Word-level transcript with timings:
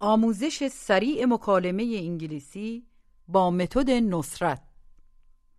آموزش 0.00 0.68
سریع 0.68 1.26
مکالمه 1.26 1.82
انگلیسی 1.82 2.86
با 3.28 3.50
متد 3.50 3.90
نصرت 3.90 4.62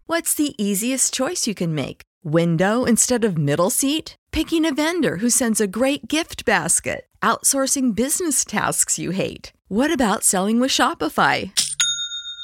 What's 0.07 0.35
the 0.35 0.53
easiest 0.59 1.15
choice 1.15 1.47
you 1.47 1.55
can 1.55 1.73
make? 1.73 2.01
Window 2.23 2.85
instead 2.85 3.23
of 3.25 3.39
middle 3.39 3.71
seat? 3.71 4.15
Picking 4.31 4.63
a 4.65 4.73
vendor 4.73 5.15
who 5.17 5.29
sends 5.31 5.59
a 5.59 5.73
great 5.79 6.07
gift 6.07 6.45
basket? 6.45 7.01
Outsourcing 7.23 7.95
business 7.95 8.45
tasks 8.45 8.99
you 8.99 9.09
hate? 9.09 9.51
What 9.67 9.91
about 9.91 10.23
selling 10.23 10.59
with 10.59 10.69
Shopify? 10.69 11.51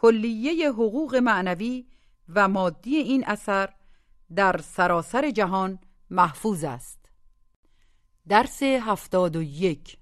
کلیه 0.00 0.68
حقوق 0.72 1.16
معنوی 1.16 1.86
و 2.28 2.48
مادی 2.48 2.96
این 2.96 3.24
اثر 3.26 3.74
در 4.34 4.60
سراسر 4.64 5.30
جهان 5.30 5.78
محفوظ 6.10 6.64
است. 6.64 7.10
درس 8.28 8.62
هفتاد 8.62 9.36
و 9.36 9.42
یک. 9.42 9.98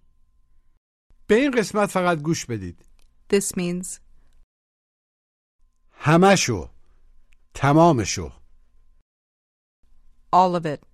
به 1.26 1.34
این 1.34 1.50
قسمت 1.50 1.88
فقط 1.88 2.18
گوش 2.18 2.46
بدید. 2.46 2.84
This 3.32 3.46
means 3.46 4.00
همشو 5.92 6.70
تمامشو 7.54 8.32
all 10.32 10.54
of 10.60 10.66
it. 10.66 10.86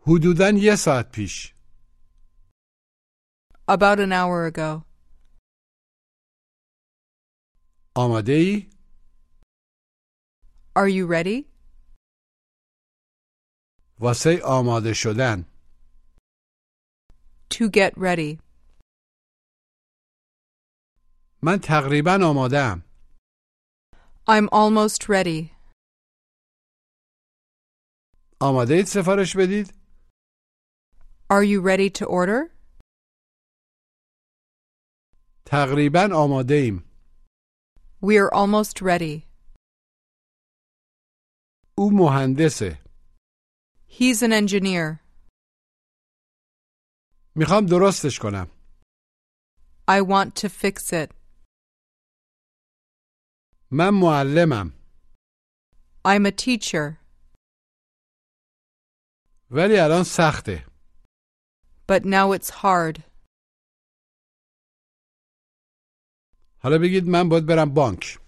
حدوداً 0.00 0.50
یه 0.50 0.76
ساعت 0.76 1.10
پیش. 1.10 1.54
About 3.68 3.98
an 3.98 4.12
hour 4.12 4.46
ago. 4.52 4.86
آماده 7.95 8.31
ای؟ 8.33 8.69
Are 10.75 10.89
you 10.89 11.05
ready? 11.07 11.51
واسه 13.99 14.39
آماده 14.45 14.93
شدن 14.93 15.45
To 17.53 17.69
get 17.69 17.93
ready. 17.97 18.39
من 21.43 21.57
تقریبا 21.63 22.19
آمادم 22.29 22.83
I'm 24.27 24.47
almost 24.53 25.03
ready. 25.09 25.51
آماده 28.41 28.73
اید 28.73 28.85
سفارش 28.85 29.35
بدید؟ 29.37 29.67
Are 31.29 31.43
you 31.43 31.61
ready 31.61 31.89
to 31.99 32.05
order? 32.05 32.55
تقریبا 35.45 36.09
آماده 36.15 36.53
ایم 36.53 36.83
We're 38.01 38.29
almost 38.33 38.81
ready. 38.81 39.27
او 41.77 41.89
مهندسه 41.91 42.77
He's 43.87 44.21
an 44.23 44.31
engineer. 44.33 44.99
میخوام 47.35 47.65
درستش 47.65 48.19
کنم 48.19 48.47
I 49.87 50.01
want 50.01 50.35
to 50.35 50.49
fix 50.49 50.93
it. 50.93 51.11
من 53.71 53.89
معلمم 53.89 54.71
I'm 56.07 56.25
a 56.25 56.31
teacher, 56.31 56.97
ولی 59.51 59.79
الان 59.79 60.03
سخته 60.03 60.65
but 61.87 62.05
now 62.05 62.31
it's 62.31 62.49
hard. 62.49 63.03
حالا 66.65 66.77
بگید 66.77 67.07
من 67.07 67.29
باید 67.29 67.45
برم 67.45 67.73
بانک 67.73 68.19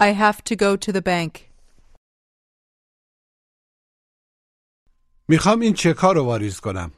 I 0.00 0.10
have 0.12 0.42
to 0.44 0.56
go 0.56 0.76
to 0.76 0.92
the 0.92 1.00
bank. 1.02 1.32
میخوام 5.28 5.60
این 5.60 5.74
چکا 5.74 6.12
رو 6.12 6.24
واریز 6.24 6.60
کنم 6.60 6.92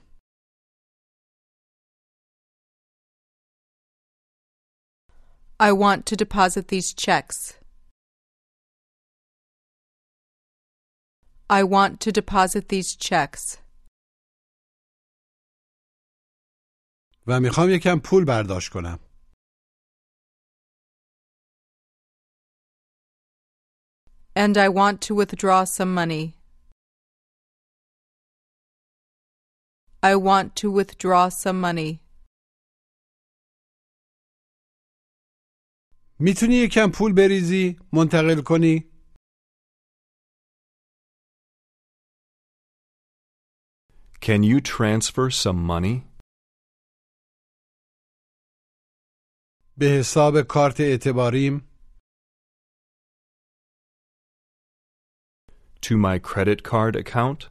I 5.59 5.73
want 5.73 6.05
to 6.07 6.17
deposit 6.17 6.69
these 6.69 6.93
checks. 6.93 7.55
I 11.49 11.63
want 11.63 12.01
to 12.01 12.13
deposit 12.13 12.69
these 12.69 12.95
checks. 12.95 13.59
و 17.28 17.40
می‌خوام 17.40 17.70
یکم 17.70 18.00
پول 18.00 18.26
برداشت 18.26 18.70
کنم 18.70 19.00
And 24.36 24.58
I 24.58 24.70
want 24.70 25.02
to 25.08 25.16
withdraw 25.16 25.66
some 25.66 25.94
money. 25.94 26.38
I 30.04 30.16
want 30.16 30.56
to 30.62 30.72
withdraw 30.72 31.30
some 31.30 31.60
money. 31.62 32.00
می‌تونی 36.20 36.56
یکم 36.56 36.92
پول 36.94 37.14
بریزی 37.14 37.80
منتقل 37.94 38.42
کنی 38.42 38.92
Can 44.22 44.44
you 44.44 44.62
transfer 44.62 45.30
some 45.32 45.66
money? 45.66 46.11
به 49.82 49.88
حساب 49.88 50.42
کارت 50.42 50.80
اعتباریم 50.80 51.68
To 55.86 55.98
my 55.98 56.20
credit 56.20 56.64
card 56.64 56.96
account? 56.96 57.50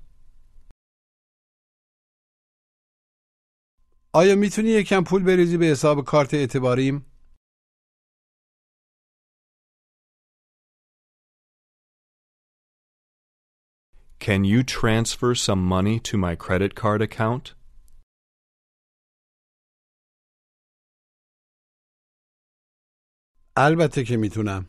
آیا 4.14 4.36
می‌تونی 4.36 4.68
یکم 4.68 5.04
پول 5.04 5.22
بریزی 5.22 5.56
به 5.58 5.64
حساب 5.64 6.04
کارت 6.04 6.34
اعتباریم 6.34 7.06
Can 14.20 14.44
you 14.44 14.62
transfer 14.62 15.34
some 15.34 15.62
money 15.74 15.98
to 15.98 16.16
my 16.16 16.34
credit 16.36 16.74
card 16.74 17.02
account? 17.02 17.59
البته 23.66 24.04
که 24.04 24.16
میتونم. 24.16 24.66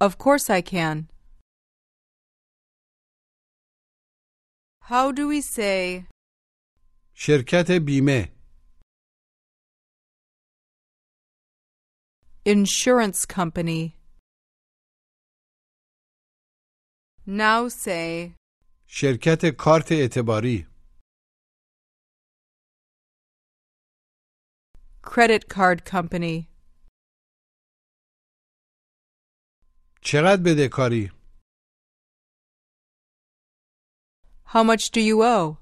Of 0.00 0.18
course 0.18 0.50
I 0.50 0.60
can. 0.62 1.08
How 4.90 5.12
do 5.12 5.28
we 5.28 5.40
say 5.40 6.06
شرکت 7.14 7.70
بیمه 7.86 8.32
insurance 12.46 13.24
company? 13.26 13.96
Now 17.26 17.68
say 17.68 18.34
شرکت 18.86 19.44
کارت 19.58 19.92
اعتباری 19.92 20.71
credit 25.11 25.47
card 25.49 25.85
company. 25.85 26.47
چقدر 30.01 30.41
بدهکاری 30.45 31.11
How 34.53 34.63
much 34.63 34.91
do 34.91 35.01
you 35.01 35.21
owe? 35.23 35.57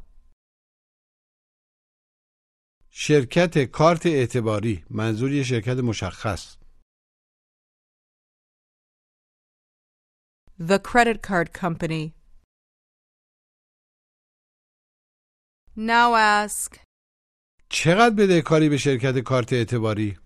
شرکت 2.91 3.57
کارت 3.71 4.05
اعتباری 4.05 4.85
منظور 4.89 5.31
یه 5.31 5.43
شرکت 5.43 5.77
مشخص 5.83 6.57
The 10.59 10.79
credit 10.79 11.21
card 11.21 11.51
company. 11.51 12.13
Now 15.75 16.15
ask, 16.15 16.79
چقدر 17.69 18.15
بدهکاری 18.15 18.69
به 18.69 18.77
شرکت 18.77 19.17
کارت 19.19 19.53
اعتباری 19.53 20.17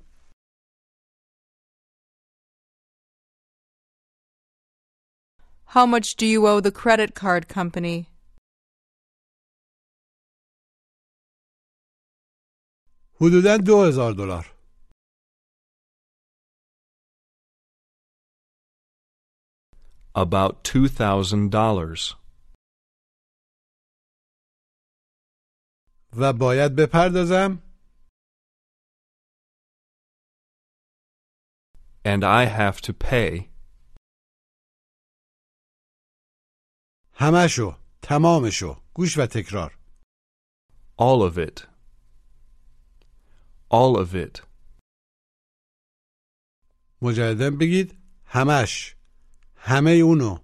how 5.75 5.86
much 5.86 6.16
do 6.16 6.25
you 6.25 6.48
owe 6.48 6.60
the 6.60 6.72
credit 6.72 7.13
card 7.13 7.48
company? 7.48 8.07
حدوداً 13.22 13.57
دو 13.57 13.84
هزار 13.84 14.13
دلار 14.13 14.46
About 20.16 20.63
$2,000. 20.63 22.16
و 26.16 26.32
باید 26.32 26.76
بپردازم. 26.76 27.62
And 32.06 32.22
I 32.22 32.46
have 32.46 32.81
to 32.81 32.93
pay. 32.93 33.55
همشو 37.12 37.76
تمامشو 38.02 38.82
گوش 38.94 39.19
و 39.19 39.26
تکرار. 39.26 39.78
All 40.99 41.32
of 41.32 41.38
it. 41.38 41.66
All 43.70 43.96
of 43.96 44.14
it. 44.14 44.43
مجددا 47.02 47.50
بگید 47.50 47.99
همش 48.26 48.96
همه 49.56 49.90
اونو. 49.90 50.44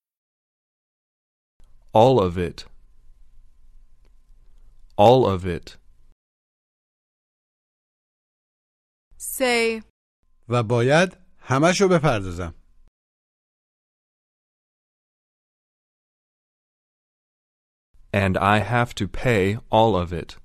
All 1.92 2.20
of 2.20 2.36
it. 2.38 2.66
All 4.96 5.26
of 5.26 5.46
it. 5.46 5.76
Say, 9.18 9.82
و 10.48 10.62
باید 10.62 11.16
همشو 11.38 11.88
بپردازم 11.88 12.54
And 18.12 18.38
I 18.38 18.60
have 18.60 18.94
to 18.94 19.06
pay 19.06 19.58
all 19.70 19.94
of 19.94 20.10
it. 20.12 20.38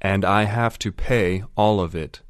And 0.00 0.24
I 0.24 0.44
have 0.44 0.78
to 0.78 0.92
pay 0.92 1.42
all 1.56 1.80
of 1.80 1.94
it. 1.94 2.22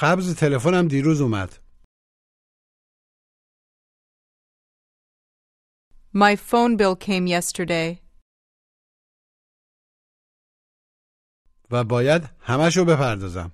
قبض 0.00 0.34
تلفنم 0.40 0.88
دیروز 0.88 1.20
اومد 1.20 1.48
my 6.14 6.36
phone 6.36 6.76
bill 6.76 6.96
came 6.96 7.26
yesterday. 7.26 7.98
و 11.70 11.84
باید 11.84 12.22
همشو 12.40 12.84
بپردازم 12.84 13.52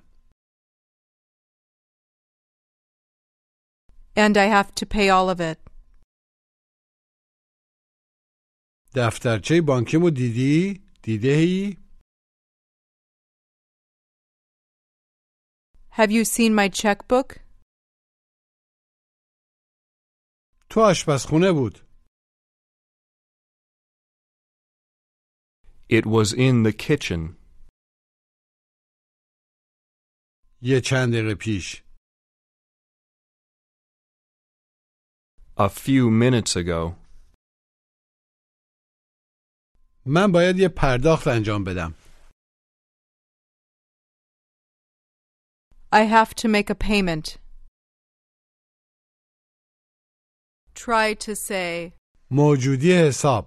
And 4.17 4.37
I 4.37 4.47
have 4.47 4.73
to 4.75 4.85
pay 4.85 5.09
all 5.09 5.29
of 5.29 5.39
it. 5.39 5.59
دفترچه 8.95 9.61
بانکیمو 9.61 10.09
دیدی؟ 10.09 10.81
دیدهی؟ 11.03 11.77
Have 15.96 16.10
you 16.10 16.24
seen 16.24 16.54
my 16.54 16.68
checkbook? 16.68 17.40
تو 20.70 20.80
آشپزخونه 20.80 21.52
بود 21.52 21.78
It 25.90 26.06
was 26.06 26.32
in 26.32 26.62
the 26.66 26.72
kitchen 26.72 27.36
یه 30.62 30.80
چند 30.80 31.12
دقیقه 31.12 31.34
پیش 31.34 31.82
a 35.58 35.68
few 35.68 36.10
minutes 36.10 36.56
ago. 36.56 36.96
من 40.06 40.32
باید 40.32 40.58
یه 40.58 40.68
پرداخت 40.68 41.26
انجام 41.28 41.64
بدم 41.64 41.94
I 45.92 46.02
have 46.04 46.34
to 46.36 46.48
make 46.48 46.70
a 46.70 46.74
payment. 46.74 47.38
Try 50.74 51.14
to 51.14 51.34
say, 51.36 51.92
موجودی 52.30 52.92
حساب 53.08 53.46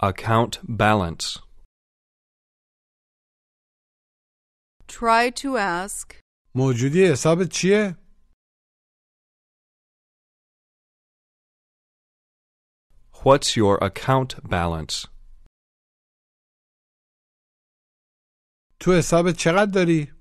Account 0.00 0.58
balance. 0.64 1.38
try 4.88 5.30
to 5.30 5.56
ask, 5.58 6.20
موجودی 6.54 7.04
حسابت 7.12 7.48
چیه؟ 7.48 7.96
What's 13.24 13.56
your 13.56 13.78
account 13.82 14.30
balance? 14.48 15.06
تو 18.81 18.91
حساب 18.91 19.31
چقدر 19.31 19.71
داری؟ 19.73 20.11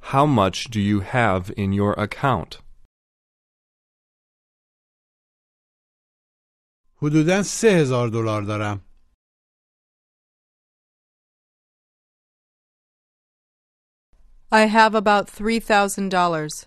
How 0.00 0.26
much 0.26 0.70
do 0.70 0.80
you 0.80 1.00
have 1.00 1.50
in 1.56 1.72
your 1.72 1.92
account? 1.98 2.62
حدوداً 6.96 7.42
سه 7.42 7.68
هزار 7.68 8.08
دلار 8.08 8.42
دارم. 8.42 8.80
I 14.52 14.66
have 14.66 14.94
about 14.94 15.28
three 15.28 15.60
thousand 15.60 16.08
dollars. 16.10 16.66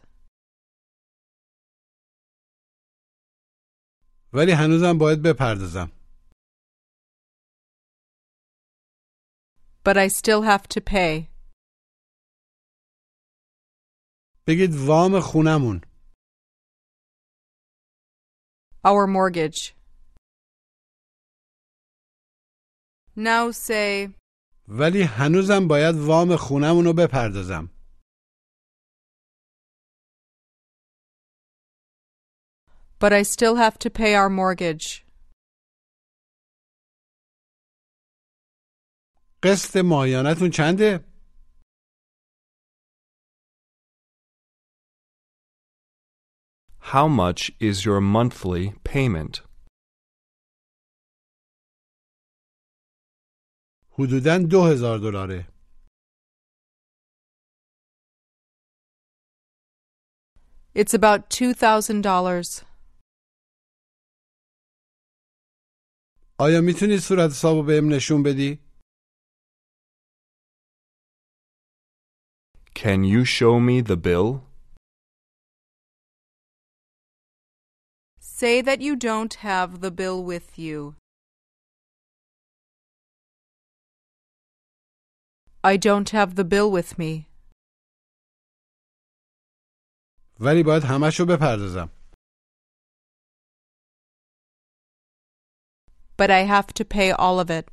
ولی 4.34 4.52
هنوزم 4.52 4.98
باید 4.98 5.20
بپردازم. 5.22 5.97
But 9.87 9.97
I 9.97 10.09
still 10.09 10.43
have 10.43 10.69
to 10.69 10.81
pay. 10.81 11.29
بگید 14.47 14.75
وام 14.75 15.21
خونمون. 15.21 15.81
Our 18.85 19.07
mortgage. 19.07 19.75
Now 23.17 23.51
say, 23.51 24.15
ولی 24.69 25.03
هنوزم 25.03 25.69
باید 25.69 25.95
وام 25.97 26.37
خونمون 26.37 26.85
رو 26.85 26.93
بپردازم. 26.93 27.71
but 33.03 33.13
I 33.13 33.23
still 33.23 33.57
have 33.57 33.77
to 33.81 33.91
pay 33.91 34.15
our 34.15 34.31
mortgage. 34.31 35.05
قسط 39.48 39.78
ماهیانتون 39.78 40.50
چنده؟ 40.50 41.00
How 46.94 47.08
much 47.08 47.52
is 47.60 47.86
your 47.86 48.02
monthly 48.02 48.74
payment? 48.84 49.34
حدوداً 53.92 54.38
دو 54.52 54.64
هزار 54.64 54.98
دلاره. 54.98 55.48
It's 60.76 60.94
about 60.94 61.30
$2,000. 61.30 62.66
آیا 66.40 66.62
می‌تونی 66.62 66.98
صورت 66.98 67.32
حسابو 67.32 67.64
بهم 67.64 67.94
نشون 67.94 68.24
بدی؟ 68.24 68.67
Can 72.77 73.05
you 73.05 73.25
show 73.25 73.61
me 73.61 73.81
the 73.81 73.97
bill? 73.97 74.45
Say 78.19 78.61
that 78.63 78.81
you 78.81 78.97
don't 78.97 79.35
have 79.35 79.81
the 79.81 79.91
bill 79.91 80.23
with 80.25 80.59
you. 80.59 80.97
I 85.65 85.77
don't 85.77 86.11
have 86.11 86.35
the 86.35 86.45
bill 86.45 86.71
with 86.73 86.99
me, 86.99 87.29
ولی 90.41 90.63
باید 90.63 90.83
همشو 90.85 91.25
بپردازم. 91.27 91.91
but 96.17 96.31
I 96.31 96.43
have 96.55 96.73
to 96.75 96.85
pay 96.85 97.11
all 97.13 97.41
of 97.41 97.51
it. 97.51 97.69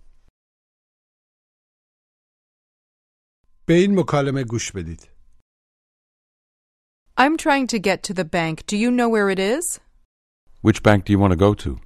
به 3.65 3.73
این 3.73 3.99
مکالمه 3.99 4.43
گوش 4.43 4.71
بدید. 4.71 5.09
I'm 7.17 7.37
trying 7.37 7.67
to 7.67 7.79
get 7.79 8.03
to 8.03 8.13
the 8.13 8.23
bank. 8.23 8.65
Do 8.65 8.77
you 8.77 8.89
know 8.91 9.09
where 9.09 9.29
it 9.29 9.39
is? 9.39 9.79
Which 10.61 10.81
bank 10.81 11.05
do 11.05 11.11
you 11.13 11.19
want 11.19 11.31
to 11.31 11.45
go 11.47 11.53
to? 11.53 11.79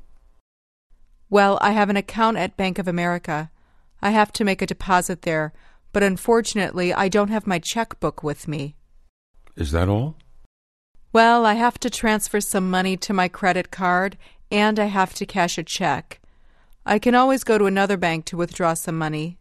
Well, 1.30 1.58
I 1.62 1.72
have 1.72 1.90
an 1.90 1.98
account 1.98 2.38
at 2.38 2.56
Bank 2.56 2.80
of 2.80 2.88
America. 2.88 3.50
I 4.02 4.12
have 4.12 4.32
to 4.34 4.46
make 4.46 4.62
a 4.62 4.72
deposit 4.74 5.24
there, 5.24 5.52
but 5.92 6.04
unfortunately, 6.04 6.94
I 6.94 7.08
don't 7.10 7.34
have 7.36 7.48
my 7.48 7.60
checkbook 7.60 8.24
with 8.24 8.48
me. 8.48 8.76
Is 9.56 9.72
that 9.72 9.90
all? 9.90 10.16
Well, 11.12 11.46
I 11.46 11.56
have 11.56 11.78
to 11.80 11.90
transfer 11.90 12.42
some 12.42 12.70
money 12.70 12.96
to 12.98 13.14
my 13.14 13.28
credit 13.28 13.72
card, 13.72 14.18
and 14.52 14.80
I 14.80 14.86
have 14.86 15.14
to 15.16 15.26
cash 15.26 15.58
a 15.58 15.64
check. 15.64 16.20
I 16.86 17.00
can 17.00 17.16
always 17.16 17.44
go 17.44 17.58
to 17.58 17.66
another 17.66 17.98
bank 17.98 18.26
to 18.26 18.38
withdraw 18.38 18.74
some 18.74 18.98
money. 18.98 19.38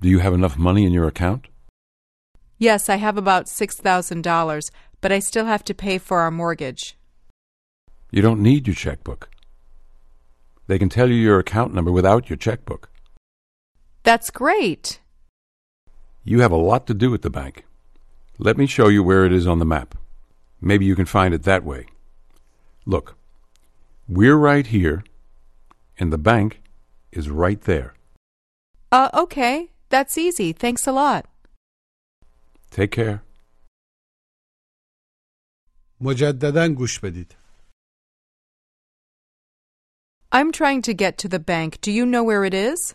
Do 0.00 0.08
you 0.08 0.18
have 0.18 0.34
enough 0.34 0.56
money 0.58 0.84
in 0.84 0.92
your 0.92 1.08
account? 1.08 1.48
Yes, 2.61 2.89
I 2.89 2.97
have 2.97 3.17
about 3.17 3.47
$6,000, 3.47 4.71
but 5.01 5.11
I 5.11 5.17
still 5.17 5.45
have 5.45 5.63
to 5.63 5.73
pay 5.73 5.97
for 5.97 6.19
our 6.19 6.29
mortgage. 6.29 6.95
You 8.11 8.21
don't 8.21 8.39
need 8.39 8.67
your 8.67 8.75
checkbook. 8.75 9.31
They 10.67 10.77
can 10.77 10.87
tell 10.87 11.09
you 11.09 11.15
your 11.15 11.39
account 11.39 11.73
number 11.73 11.91
without 11.91 12.29
your 12.29 12.37
checkbook. 12.37 12.91
That's 14.03 14.29
great. 14.29 14.99
You 16.23 16.41
have 16.41 16.51
a 16.51 16.55
lot 16.55 16.85
to 16.85 16.93
do 16.93 17.11
at 17.15 17.23
the 17.23 17.31
bank. 17.31 17.65
Let 18.37 18.57
me 18.57 18.67
show 18.67 18.89
you 18.89 19.01
where 19.01 19.25
it 19.25 19.33
is 19.33 19.47
on 19.47 19.57
the 19.57 19.65
map. 19.65 19.95
Maybe 20.61 20.85
you 20.85 20.95
can 20.95 21.07
find 21.07 21.33
it 21.33 21.41
that 21.41 21.63
way. 21.63 21.87
Look, 22.85 23.15
we're 24.07 24.37
right 24.37 24.67
here, 24.67 25.03
and 25.97 26.13
the 26.13 26.19
bank 26.19 26.61
is 27.11 27.27
right 27.27 27.61
there. 27.61 27.95
Uh, 28.91 29.09
okay. 29.15 29.71
That's 29.89 30.15
easy. 30.15 30.53
Thanks 30.53 30.85
a 30.85 30.91
lot. 30.91 31.25
Take 32.70 32.90
care. 32.90 33.22
مجددا 36.00 36.68
گوش 36.68 37.00
بدید. 37.00 37.34
I'm 40.32 40.52
trying 40.52 40.82
to 40.82 40.92
get 40.92 41.16
to 41.18 41.28
the 41.28 41.38
bank. 41.38 41.80
Do 41.80 41.90
you 41.90 42.04
know 42.04 42.22
where 42.22 42.44
it 42.44 42.54
is? 42.54 42.94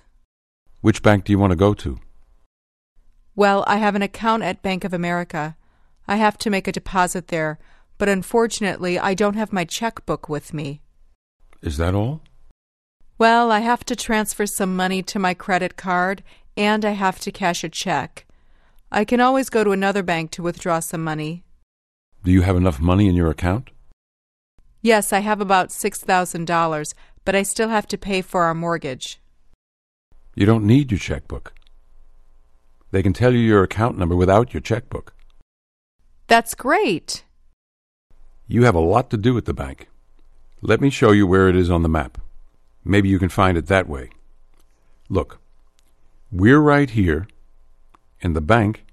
Which 0.82 1.02
bank 1.02 1.24
do 1.24 1.32
you 1.32 1.40
want 1.40 1.52
to 1.52 1.66
go 1.68 1.74
to? 1.74 2.00
Well, 3.36 3.64
I 3.66 3.78
have 3.78 3.96
an 3.96 4.02
account 4.02 4.44
at 4.44 4.62
Bank 4.62 4.84
of 4.84 4.94
America. 4.94 5.56
I 6.08 6.18
have 6.18 6.38
to 6.40 6.50
make 6.50 6.68
a 6.68 6.78
deposit 6.80 7.30
there, 7.30 7.58
but 7.98 8.10
unfortunately, 8.10 9.00
I 9.00 9.14
don't 9.14 9.36
have 9.36 9.54
my 9.54 9.66
checkbook 9.66 10.28
with 10.28 10.54
me. 10.54 10.82
Is 11.62 11.78
that 11.78 11.96
all? 11.96 12.22
Well, 13.18 13.52
I 13.52 13.60
have 13.60 13.86
to 13.86 13.96
transfer 13.96 14.46
some 14.46 14.76
money 14.76 15.02
to 15.04 15.20
my 15.20 15.34
credit 15.34 15.78
card, 15.78 16.24
and 16.58 16.84
I 16.84 16.92
have 16.92 17.20
to 17.20 17.32
cash 17.32 17.64
a 17.64 17.70
check. 17.70 18.25
I 18.91 19.05
can 19.05 19.21
always 19.21 19.51
go 19.51 19.65
to 19.65 19.73
another 19.73 20.03
bank 20.03 20.31
to 20.33 20.43
withdraw 20.43 20.81
some 20.81 21.03
money. 21.03 21.43
Do 22.25 22.31
you 22.31 22.43
have 22.43 22.57
enough 22.57 22.81
money 22.81 23.09
in 23.09 23.17
your 23.17 23.31
account? 23.31 23.71
Yes, 24.81 25.13
I 25.13 25.21
have 25.21 25.41
about 25.41 25.71
$6,000, 25.71 26.95
but 27.25 27.35
I 27.35 27.43
still 27.43 27.69
have 27.69 27.89
to 27.89 27.99
pay 27.99 28.23
for 28.23 28.45
our 28.45 28.55
mortgage. 28.55 29.21
You 30.35 30.47
don't 30.47 30.67
need 30.67 30.93
your 30.93 30.99
checkbook. 30.99 31.53
They 32.93 33.03
can 33.03 33.13
tell 33.13 33.33
you 33.33 33.41
your 33.41 33.65
account 33.65 33.99
number 33.99 34.15
without 34.15 34.55
your 34.55 34.61
checkbook. 34.61 35.15
That's 36.29 36.55
great. 36.55 37.25
You 38.47 38.65
have 38.65 38.75
a 38.77 38.81
lot 38.81 39.11
to 39.11 39.17
do 39.17 39.37
at 39.37 39.45
the 39.45 39.55
bank. 39.55 39.89
Let 40.63 40.81
me 40.81 40.91
show 40.91 41.11
you 41.11 41.27
where 41.27 41.49
it 41.49 41.57
is 41.57 41.71
on 41.71 41.83
the 41.83 41.89
map. 41.89 42.19
Maybe 42.85 43.09
you 43.09 43.19
can 43.19 43.29
find 43.29 43.59
it 43.59 43.67
that 43.67 43.89
way. 43.89 44.11
Look, 45.09 45.41
we're 46.31 46.61
right 46.61 46.91
here, 46.91 47.27
and 48.26 48.36
the 48.36 48.42
bank 48.42 48.86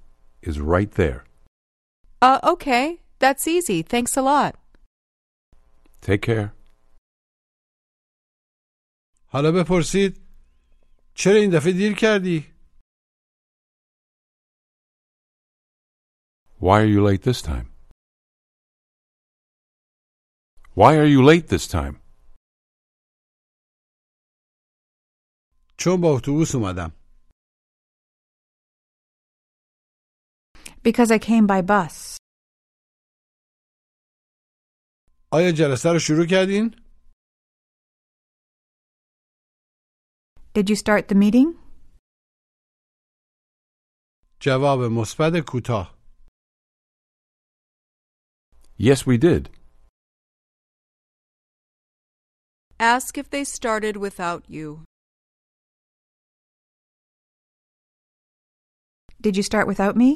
is 0.42 0.60
right 0.60 0.90
there. 0.92 1.24
Uh, 2.20 2.40
okay. 2.42 3.00
That's 3.18 3.48
easy. 3.48 3.82
Thanks 3.82 4.16
a 4.16 4.22
lot. 4.22 4.54
Take 6.00 6.22
care. 6.22 6.52
حالا 9.30 9.52
بپرسید 9.52 10.20
چرا 11.14 11.34
این 11.34 11.50
دفعه 11.50 11.72
دیر 11.72 11.94
کردی؟ 11.94 12.54
Why 16.60 16.80
are 16.82 16.86
you 16.86 17.02
late 17.08 17.22
this 17.22 17.42
time? 17.42 17.66
Why 20.74 20.96
are 20.96 21.06
you 21.06 21.22
late 21.22 21.48
this 21.48 21.66
time? 21.68 21.94
چون 25.76 26.00
با 26.00 26.16
اتوبوس 26.16 26.54
اومدم. 26.54 26.92
Because 30.82 31.10
I 31.10 31.18
came 31.18 31.46
by 31.46 31.60
bus. 31.62 32.16
آیا 35.32 35.50
جلسه 35.52 35.92
رو 35.92 35.98
شروع 35.98 36.26
کردین؟ 36.30 36.74
Did 40.54 40.70
you 40.70 40.76
start 40.76 41.08
the 41.08 41.14
meeting? 41.14 41.68
جواب 44.40 44.78
مثبت 44.80 45.32
کوتاه. 45.46 45.98
Yes, 48.78 49.06
we 49.06 49.18
did. 49.18 49.50
Ask 52.80 53.18
if 53.18 53.28
they 53.30 53.44
started 53.44 53.96
without 53.96 54.44
you. 54.48 54.84
Did 59.20 59.36
you 59.36 59.42
start 59.42 59.66
without 59.66 59.96
me? 59.96 60.10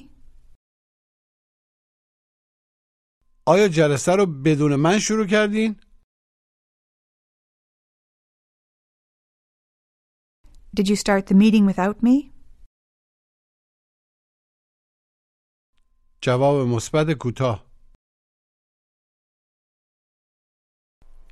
آیا 3.47 3.67
جلسه 3.67 4.11
رو 4.17 4.25
بدون 4.45 4.75
من 4.75 4.99
شروع 4.99 5.25
کردین؟ 5.31 5.75
Did 10.77 10.87
you 10.89 10.95
start 10.95 11.23
the 11.27 11.33
meeting 11.33 11.65
without 11.71 11.97
me? 12.03 12.31
جواب 16.21 16.67
مثبت 16.67 17.07
کوتاه 17.21 17.67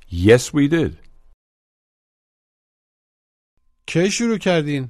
Yes, 0.08 0.52
we 0.54 0.68
did. 0.68 0.92
کی 3.88 4.10
شروع 4.10 4.38
کردین؟ 4.44 4.84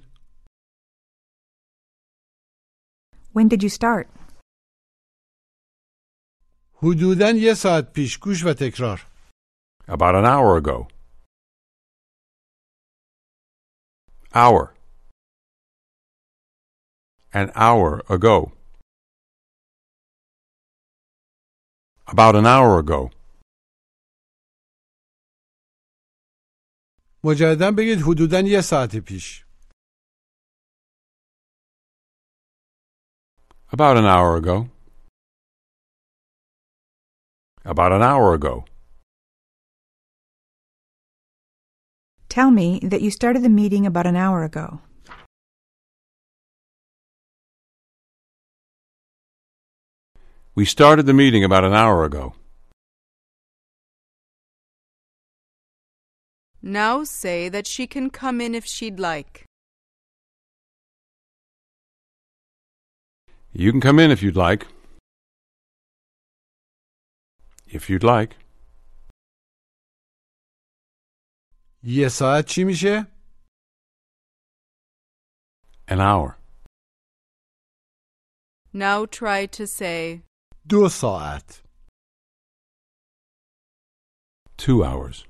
When 3.35 3.49
did 3.49 3.63
you 3.63 3.69
start? 3.69 4.07
حدوداً 6.76 7.30
یه 7.30 7.54
ساعت 7.54 7.94
پیش 7.94 8.18
گوش 8.18 8.46
و 8.46 8.54
تکرار 8.54 9.08
About 9.88 10.16
an 10.16 10.26
hour 10.26 10.58
ago. 10.62 10.88
Hour. 14.34 14.74
An 17.34 17.52
hour 17.56 18.02
ago. 18.10 18.52
About 22.08 22.36
an 22.36 22.46
hour 22.46 22.80
ago. 22.80 23.10
مجددا 27.24 27.72
بگید 27.78 28.00
حدوداً 28.02 28.40
یه 28.40 28.62
ساعت 28.62 28.96
پیش 28.96 29.46
About 33.74 33.98
an 33.98 34.06
hour 34.06 34.36
ago. 34.42 34.75
About 37.67 37.91
an 37.91 38.01
hour 38.01 38.33
ago. 38.33 38.65
Tell 42.29 42.53
me 42.53 42.79
that 42.85 43.01
you 43.01 43.11
started 43.11 43.43
the 43.43 43.49
meeting 43.49 43.85
about 43.85 44.07
an 44.07 44.15
hour 44.15 44.45
ago. 44.45 44.81
We 50.55 50.65
started 50.65 51.07
the 51.07 51.13
meeting 51.13 51.43
about 51.43 51.65
an 51.65 51.75
hour 51.75 52.05
ago. 52.05 52.35
Now 56.63 57.03
say 57.03 57.49
that 57.49 57.67
she 57.67 57.89
can 57.89 58.11
come 58.11 58.41
in 58.41 58.55
if 58.55 58.65
she'd 58.65 59.01
like. 59.01 59.45
You 63.53 63.73
can 63.73 63.81
come 63.81 63.99
in 63.99 64.13
if 64.13 64.23
you'd 64.23 64.37
like 64.37 64.69
If 67.68 67.90
you'd 67.90 68.04
like. 68.04 68.36
یه 71.84 72.10
ساعت 72.10 72.46
چی 72.48 72.64
میشه؟ 72.64 73.08
An 75.88 76.00
hour. 76.00 76.38
Now 78.74 79.06
try 79.06 79.46
to 79.58 79.68
say, 79.68 80.22
دو 80.70 80.90
ساعت 80.90 81.62
Two 84.58 84.84
hours. 84.84 85.26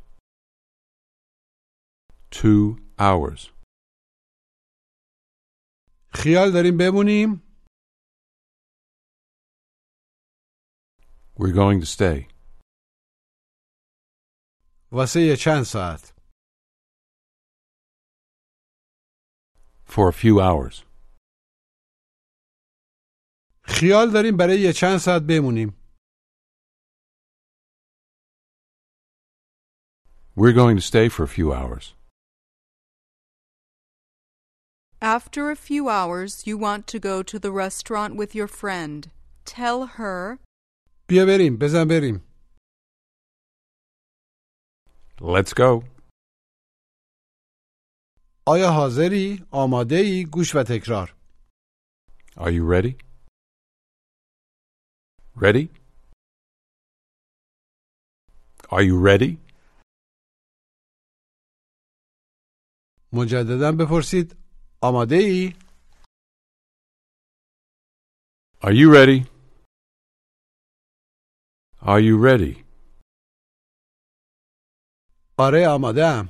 Two 2.31 2.81
hours. 2.99 3.49
خیال 6.13 6.51
داریم 6.51 6.77
بمونیم؟ 6.77 7.44
We're 11.37 11.53
going 11.53 11.79
to 11.81 11.85
stay. 11.85 12.27
واسه 14.91 15.21
یه 15.21 15.35
چند 15.35 15.63
ساعت 15.63 16.13
For 19.87 20.07
a 20.09 20.13
few 20.13 20.39
hours. 20.39 20.83
خیال 23.63 24.11
داریم 24.13 24.37
برای 24.37 24.59
یه 24.59 24.73
چند 24.73 24.97
ساعت 24.97 25.21
بمونیم 25.29 25.77
We're 30.35 30.53
going 30.53 30.77
to 30.77 30.81
stay 30.81 31.09
for 31.09 31.23
a 31.23 31.27
few 31.27 31.51
hours. 31.53 31.93
after 35.01 35.49
a 35.49 35.55
few 35.55 35.89
hours, 35.89 36.31
you 36.45 36.55
want 36.67 36.85
to 36.87 36.99
go 36.99 37.23
to 37.23 37.37
the 37.39 37.51
restaurant 37.51 38.15
with 38.15 38.35
your 38.35 38.47
friend. 38.47 39.09
Tell 39.45 39.79
her, 39.97 40.39
بیا 41.08 41.22
بریم 41.26 41.56
بزن 41.60 41.84
بریم 41.88 42.26
Let's 45.18 45.52
go. 45.54 45.84
آیا 48.46 48.70
حاضری؟ 48.70 49.46
آماده 49.50 49.96
ای؟ 49.96 50.24
گوش 50.32 50.54
و 50.54 50.62
تکرار 50.68 51.16
Are 52.36 52.50
you 52.50 52.64
ready? 52.74 52.94
Ready? 55.36 55.68
Are 58.70 58.82
you 58.82 58.96
ready? 59.08 59.38
مجددا 63.12 63.72
بپرسید 63.80 64.36
آماده 64.82 65.16
ای؟ 65.16 65.52
Are 68.62 68.72
you 68.74 68.90
ready? 68.94 69.35
Are 71.81 71.99
you 71.99 72.17
ready? 72.17 72.63
آره 75.39 75.67
آماده 75.67 76.05
ام 76.05 76.29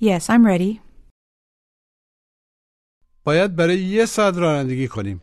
Yes, 0.00 0.28
I'm 0.28 0.44
ready. 0.46 0.80
باید 3.24 3.56
برای 3.56 3.78
یه 3.78 4.06
ساعت 4.06 4.34
رانندگی 4.36 4.88
کنیم 4.88 5.22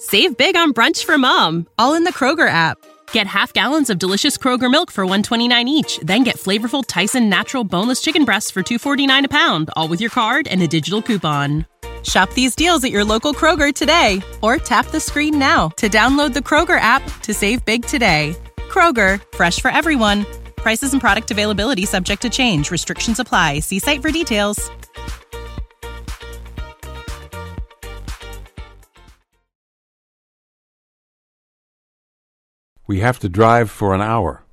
Save 0.00 0.36
big 0.36 0.54
on 0.56 0.72
brunch 0.72 1.02
for 1.04 1.18
mom, 1.18 1.66
all 1.78 1.92
in 1.98 2.04
the 2.04 2.12
Kroger 2.12 2.48
app. 2.48 2.78
Get 3.12 3.26
half 3.26 3.52
gallons 3.52 3.90
of 3.90 3.98
delicious 3.98 4.36
Kroger 4.38 4.70
milk 4.70 4.90
for 4.92 5.04
129 5.04 5.66
each, 5.68 5.98
then 6.10 6.22
get 6.22 6.36
flavorful 6.36 6.84
Tyson 6.86 7.28
natural 7.28 7.64
boneless 7.64 8.00
chicken 8.00 8.24
breasts 8.24 8.50
for 8.50 8.62
249 8.62 9.24
a 9.24 9.28
pound, 9.28 9.70
all 9.76 9.88
with 9.88 10.00
your 10.00 10.10
card 10.10 10.46
and 10.46 10.62
a 10.62 10.68
digital 10.68 11.02
coupon. 11.02 11.66
Shop 12.04 12.32
these 12.34 12.54
deals 12.54 12.84
at 12.84 12.90
your 12.90 13.04
local 13.04 13.34
Kroger 13.34 13.74
today 13.74 14.22
or 14.40 14.56
tap 14.58 14.86
the 14.86 15.00
screen 15.00 15.38
now 15.38 15.70
to 15.70 15.88
download 15.88 16.32
the 16.32 16.40
Kroger 16.40 16.78
app 16.80 17.02
to 17.22 17.34
save 17.34 17.64
big 17.64 17.84
today. 17.84 18.36
Kroger, 18.70 19.20
fresh 19.34 19.60
for 19.60 19.70
everyone. 19.72 20.24
Prices 20.56 20.92
and 20.92 21.00
product 21.00 21.30
availability 21.30 21.84
subject 21.86 22.22
to 22.22 22.30
change. 22.30 22.70
Restrictions 22.70 23.18
apply. 23.18 23.60
See 23.60 23.80
site 23.80 24.02
for 24.02 24.12
details. 24.12 24.70
We 32.88 33.00
have 33.00 33.18
to 33.18 33.28
drive 33.28 33.70
for 33.70 33.94
an 33.94 34.00
hour. 34.00 34.44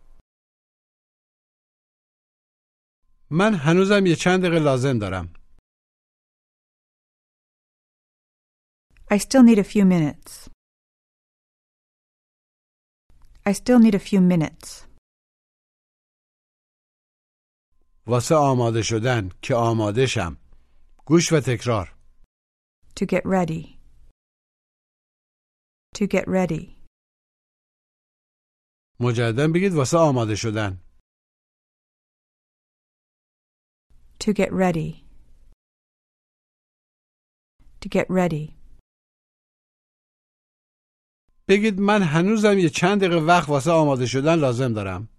من 3.30 3.56
هنوزم 3.56 4.06
یه 4.06 4.16
چند 4.16 4.42
دقیقه 4.42 4.60
لازم 4.60 5.00
دارم 5.00 5.30
I 9.10 9.18
still 9.18 9.44
need 9.44 9.60
a 9.60 9.64
few 9.64 9.86
minutes. 9.86 10.50
I 13.46 13.52
still 13.54 13.80
need 13.80 13.96
a 13.96 14.00
few 14.00 14.22
minutes. 14.22 14.86
واسه 18.08 18.36
آماده 18.36 18.82
شدن 18.82 19.30
که 19.42 19.56
آماده 19.56 20.06
شم 20.06 20.38
گوش 21.06 21.34
و 21.34 21.40
تکرار 21.40 21.96
To 23.00 23.06
get 23.06 23.24
ready. 23.26 23.80
To 25.98 26.08
get 26.08 26.26
ready. 26.28 26.76
مجددا 29.00 29.48
بگید 29.56 29.74
واسه 29.74 29.98
آماده 29.98 30.36
شدن 30.36 30.82
To 34.24 34.34
get 34.34 34.52
ready. 34.52 35.06
To 37.82 37.90
get 37.90 38.08
ready. 38.10 38.59
بگید 41.50 41.80
من 41.80 42.02
هنوزم 42.02 42.58
یه 42.58 42.70
چند 42.70 43.00
دقیقه 43.02 43.26
وقت 43.26 43.50
واسه 43.50 43.72
آماده 43.72 44.06
شدن 44.06 44.36
لازم 44.36 44.74
دارم 44.74 45.10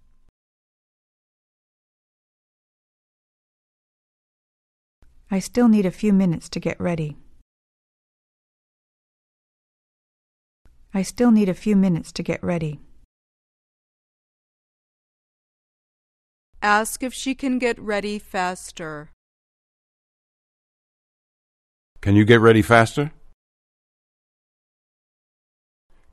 I 5.29 5.39
still 5.39 5.67
need 5.67 5.85
a 5.85 5.91
few 5.91 6.13
minutes 6.13 6.47
to 6.49 6.59
get 6.67 6.79
ready. 6.79 7.17
I 10.93 11.01
still 11.01 11.31
need 11.31 11.49
a 11.49 11.53
few 11.53 11.75
minutes 11.75 12.09
to 12.13 12.23
get 12.23 12.41
ready. 12.41 12.79
ask 16.61 17.03
if 17.03 17.13
she 17.13 17.35
can 17.35 17.59
get 17.59 17.77
ready 17.79 18.19
faster. 18.19 19.09
Can 22.01 22.15
you 22.15 22.25
get 22.25 22.39
ready 22.41 22.61
faster? 22.61 23.11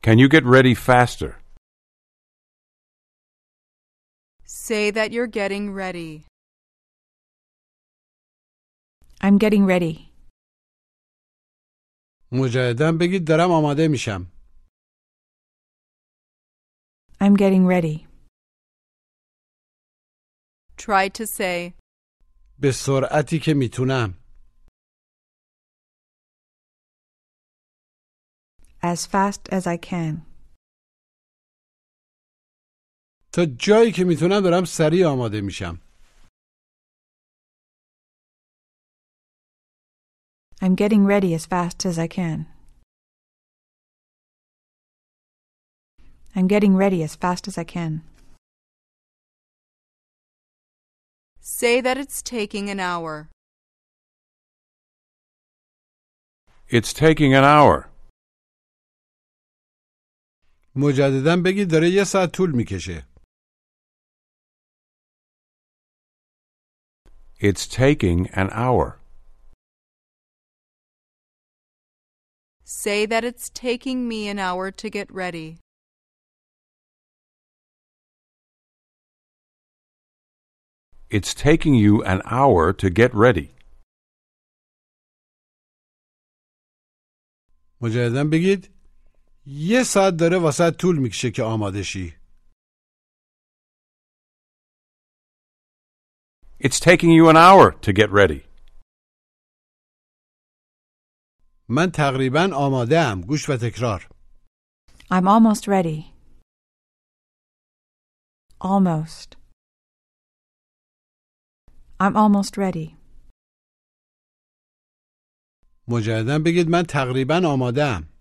Can 0.01 0.19
you 0.19 0.27
get 0.29 0.43
ready 0.45 0.75
faster? 0.75 1.31
Say 4.67 4.91
that 4.91 5.11
you're 5.11 5.27
getting 5.41 5.73
ready. 5.73 6.25
I'm 9.21 9.37
getting 9.37 9.65
ready. 9.65 10.11
مجددا 12.31 12.91
بگید 12.91 13.27
دارم 13.27 13.51
آماده 13.51 13.87
میشم 13.87 14.31
I'm 17.21 17.35
getting 17.35 17.65
ready. 17.65 18.07
Try 20.77 21.09
to 21.09 21.25
say, 21.25 21.73
به 22.59 22.71
سرعتی 22.71 23.39
که 23.39 23.53
میتونم 23.53 24.13
As 28.81 29.05
fast 29.05 29.41
as 29.51 29.67
I 29.67 29.77
can. 29.77 30.21
تا 33.31 33.45
جایی 33.45 33.91
که 33.91 34.03
میتونم 34.03 34.41
دارم 34.41 34.65
سریع 34.65 35.07
آماده 35.07 35.41
میشم 35.41 35.81
I'm 40.61 40.75
getting 40.75 41.05
ready 41.05 41.33
as 41.33 41.45
fast 41.45 41.85
as 41.85 41.99
I 41.99 42.07
can. 42.07 42.45
I'm 46.35 46.47
getting 46.47 46.75
ready 46.75 47.03
as 47.03 47.15
fast 47.15 47.47
as 47.47 47.57
I 47.57 47.63
can. 47.63 48.03
say 51.45 51.79
that 51.79 51.97
it's 51.97 52.23
taking 52.23 52.69
an 52.69 52.79
hour. 52.79 53.29
It's 56.67 56.91
taking 56.91 57.35
an 57.35 57.43
hour. 57.43 57.88
مجددا 60.79 61.35
بگید 61.45 61.71
داره 61.71 61.89
یه 61.89 62.03
ساعت 62.03 62.31
طول 62.31 62.51
میکشه 62.51 63.05
It's 67.39 67.67
taking 67.67 68.27
an 68.41 68.49
hour. 68.51 68.99
Say 72.63 73.05
that 73.05 73.23
it's 73.25 73.49
taking 73.49 74.07
me 74.07 74.29
an 74.29 74.39
hour 74.39 74.71
to 74.71 74.89
get 74.89 75.11
ready. 75.11 75.57
It's 81.09 81.33
taking 81.33 81.75
you 81.75 82.03
an 82.03 82.21
hour 82.25 82.73
to 82.73 82.89
get 82.89 83.13
ready. 83.13 83.51
مجددا 87.81 88.23
بگید 88.31 88.69
یه 89.52 89.82
ساعت 89.82 90.16
داره 90.16 90.38
واسه 90.38 90.70
طول 90.70 90.98
می‌کشه 90.98 91.30
که 91.30 91.42
آماده 91.42 91.82
شی 91.82 92.14
It's 96.64 96.78
taking 96.80 97.12
you 97.18 97.28
an 97.28 97.36
hour 97.36 97.72
to 97.72 97.92
get 97.92 98.10
ready. 98.10 98.40
من 101.68 101.90
تقریبا 101.90 102.50
آماده 102.54 102.98
ام 102.98 103.20
گوش 103.20 103.50
و 103.50 103.56
تکرار 103.56 104.08
I'm 105.12 105.26
almost 105.26 105.66
ready. 105.66 106.00
Almost. 108.60 109.36
I'm 112.00 112.16
almost 112.16 112.56
ready. 112.56 112.96
مجددا 115.88 116.38
بگید 116.38 116.68
من 116.68 116.82
تقریبا 116.82 117.42
آماده 117.46 117.84
ام 117.84 118.19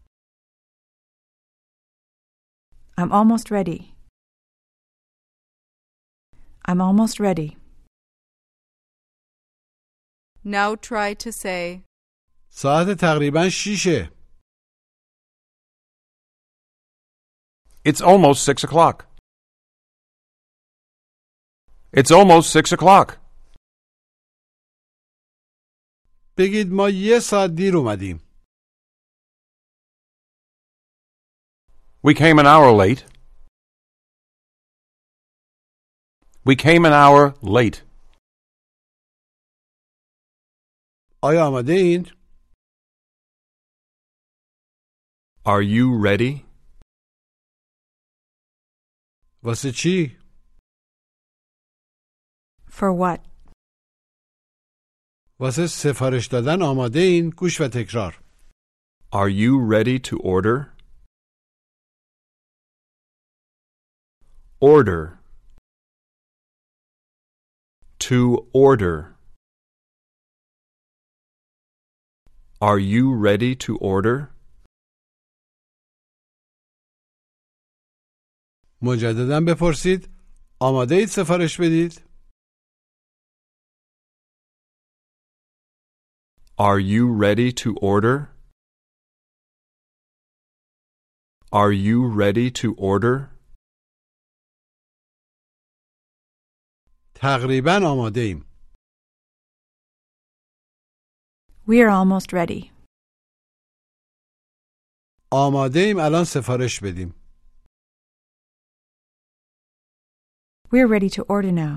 I'm 2.98 3.10
almost 3.12 3.50
ready. 3.50 3.94
I'm 6.66 6.80
almost 6.80 7.20
ready. 7.20 7.56
Now 10.44 10.74
try 10.76 11.14
to 11.14 11.32
say, 11.32 11.82
ساعت 12.50 12.86
تقریبا 13.00 13.48
شیشه 13.48 14.10
It's 17.84 18.00
almost 18.00 18.44
six 18.44 18.64
o'clock. 18.64 19.06
It's 21.92 22.10
almost 22.10 22.50
six 22.52 22.72
o'clock. 22.72 23.18
بگید 26.38 26.72
ما 26.72 26.90
یه 26.90 27.18
ساعت 27.20 27.50
دیر 27.50 27.76
اومدیم 27.76 28.20
We 32.02 32.14
came 32.14 32.38
an 32.38 32.46
hour 32.46 32.70
late. 32.72 33.04
We 36.44 36.54
came 36.56 36.84
an 36.84 36.92
hour 36.92 37.34
late. 37.42 37.82
آیا 41.22 41.46
آماده 41.46 41.72
این؟ 41.72 42.04
Are 45.46 45.62
you 45.62 45.86
ready? 46.06 46.44
واسه 49.42 49.72
چی؟ 49.72 50.18
For 52.68 52.92
what? 52.92 53.20
واسه 55.40 55.66
سفارش 55.66 56.26
دادن 56.26 56.62
آماده 56.62 57.00
این 57.00 57.30
گوش 57.30 57.60
و 57.60 57.68
تکرار 57.68 58.20
Are 59.12 59.28
you 59.28 59.58
ready 59.74 59.98
to 60.08 60.16
order? 60.18 60.74
Order. 64.60 65.18
To 67.98 68.48
order. 68.52 69.16
Are 72.60 72.78
you 72.78 73.14
ready 73.14 73.54
to 73.56 73.76
order? 73.78 74.30
مجددا 78.82 79.40
بپرسید 79.48 80.08
آماده 80.60 80.94
اید 80.94 81.08
سفارش 81.08 81.60
بدید؟ 81.60 81.92
Are 86.58 86.78
you 86.78 87.04
ready 87.24 87.50
to 87.52 87.74
order? 87.92 88.16
Are 91.52 91.72
you 91.72 91.98
ready 92.22 92.50
to 92.60 92.74
order? 92.92 93.30
تقریبا 97.21 97.79
آماده 97.91 98.21
ایم 98.21 98.45
We're 101.67 101.89
almost 101.89 102.33
ready. 102.33 102.71
آماده 105.31 105.79
ایم 105.79 105.99
الان 105.99 106.23
سفارش 106.23 106.79
بدیم 106.83 107.13
We're 110.71 110.87
ready 110.87 111.09
to 111.09 111.21
order 111.23 111.51
now. 111.51 111.75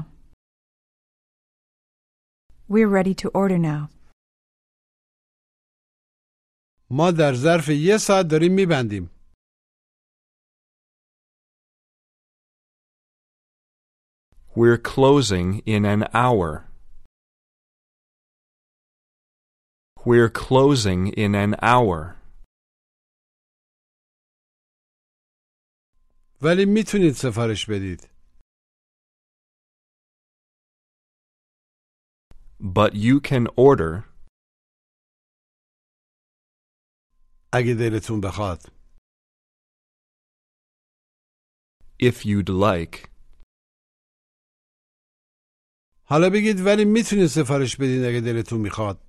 We're 2.69 2.89
ready 2.99 3.15
to 3.15 3.29
order 3.35 3.59
now. 3.59 3.89
ما 6.91 7.11
در 7.11 7.35
ظرف 7.35 7.69
یه 7.69 7.97
ساعت 7.99 8.27
داریم 8.31 8.53
میبندیم 8.55 9.11
We're 14.56 14.78
closing 14.80 15.60
in 15.66 15.86
an 15.86 16.06
hour. 16.14 16.68
We're 20.04 20.30
closing 20.30 21.08
in 21.10 21.36
an 21.36 21.56
hour. 21.62 22.16
ولی 26.42 26.66
میتونید 26.66 27.14
سفارش 27.14 27.66
بدید 27.70 28.10
But 32.60 32.94
you 32.96 33.20
can 33.22 33.48
order 33.56 34.04
اگه 37.54 37.74
دلتون 37.80 38.22
بخواد 38.22 38.60
if 42.00 42.26
you'd 42.26 42.50
like. 42.50 43.11
حالا 46.05 46.31
بگید 46.31 46.61
ولی 46.67 46.85
می‌تونید 46.85 47.27
سفارش 47.27 47.77
بدید 47.77 48.05
اگه 48.05 48.21
دلتون 48.21 48.61
می‌خواد 48.61 49.01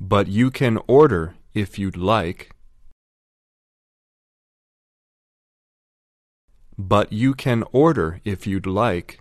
But 0.00 0.28
you 0.28 0.50
can 0.50 0.78
order 0.86 1.34
if 1.54 1.78
you'd 1.78 1.96
like. 1.96 2.50
But 6.76 7.12
you 7.12 7.34
can 7.34 7.62
order 7.72 8.20
if 8.24 8.46
you'd 8.46 8.66
like. 8.66 9.20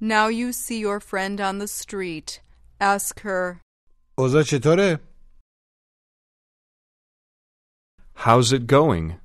Now 0.00 0.26
you 0.28 0.52
see 0.52 0.80
your 0.80 0.98
friend 0.98 1.40
on 1.40 1.58
the 1.58 1.68
street. 1.68 2.40
Ask 2.80 3.20
her, 3.20 3.60
اوضاع 4.18 4.42
چطوره؟ 4.42 5.11
How's 8.15 8.51
it 8.51 8.67
going? 8.67 9.19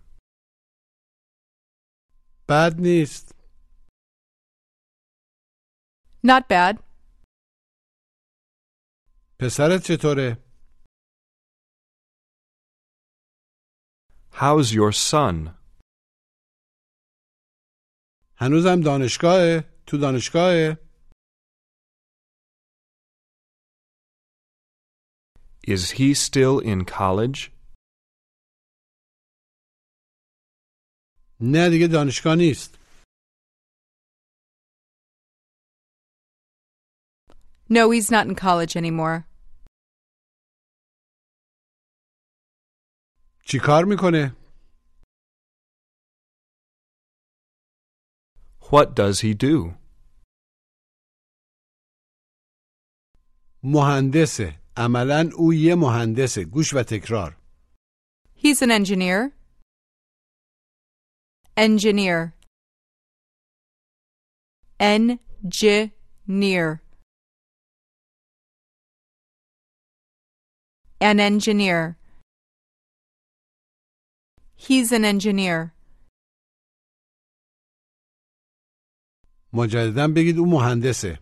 بد 2.49 2.75
نیست 2.79 3.33
Not 6.25 6.49
bad. 6.49 6.79
پسرت 9.41 9.83
چطوره؟ 9.87 10.37
How's 14.33 14.73
your 14.73 14.93
son? 14.93 15.55
هنوزم 18.37 18.81
دانشگاهه؟ 18.85 19.65
تو 19.87 19.97
دانشگاهه؟ 19.99 20.79
Is 25.67 25.91
he 25.99 26.15
still 26.15 26.59
in 26.59 26.85
college? 26.85 27.53
نه 31.41 31.71
دیگه 31.71 31.87
دانشگاه 31.87 32.35
نیست 32.35 32.79
No, 37.71 37.91
he's 37.91 38.11
not 38.11 38.27
in 38.27 38.35
college 38.35 38.77
anymore. 38.77 39.25
چی 43.47 43.59
کار 43.59 43.85
میکنه؟ 43.85 44.37
What 48.61 48.95
does 48.95 49.21
he 49.21 49.35
do? 49.35 49.75
مهندسه 53.65 54.61
عملا 54.77 55.31
او 55.37 55.55
یه 55.55 55.75
مهندسه 55.75 56.45
گوش 56.45 56.75
و 56.75 56.83
تکرار 56.83 57.37
He's 58.37 58.63
an 58.63 58.71
engineer. 58.71 59.36
Engineer. 61.57 62.35
Engineer. 64.81 65.91
An 71.01 71.21
engineer. 71.21 71.97
He's 74.57 74.93
an 74.93 75.05
engineer. 75.05 75.73
مجددا 79.53 80.09
بگید 80.17 80.39
او 80.39 80.47
مهندسه 80.47 81.19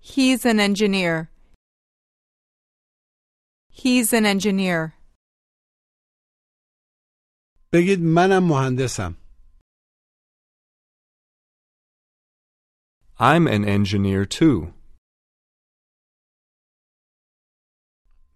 He's 0.00 0.44
an 0.44 0.58
engineer. 0.60 1.30
He's 3.70 4.12
an 4.12 4.26
engineer. 4.26 4.94
بگید 7.73 7.99
منم 7.99 8.43
مهندسم 8.43 9.15
I'm 13.19 13.47
an 13.47 13.65
engineer 13.65 14.25
too. 14.25 14.73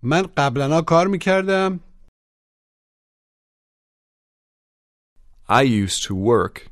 من 0.03 0.21
قبلا 0.37 0.81
کار 0.87 1.07
می‌کردم 1.07 1.79
I 5.49 5.63
used 5.63 6.03
to 6.07 6.15
work 6.15 6.71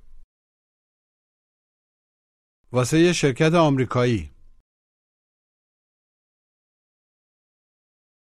واسه 2.72 3.00
یه 3.00 3.14
شرکت 3.14 3.52
آمریکایی 3.54 4.32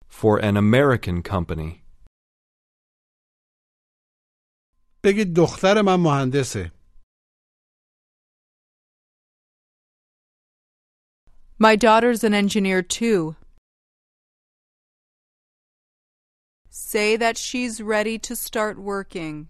for 0.10 0.40
an 0.40 0.58
American 0.58 1.22
company. 1.22 1.85
بگید 5.05 5.35
دختر 5.37 5.83
من 5.83 5.97
مهندسه 5.97 6.73
My 11.63 11.77
daughter's 11.77 12.25
an 12.25 12.33
engineer 12.33 12.81
too. 12.81 13.37
Say 16.71 17.17
that 17.17 17.37
she's 17.37 17.83
ready 17.83 18.19
to 18.19 18.35
start 18.35 18.79
working. 18.79 19.49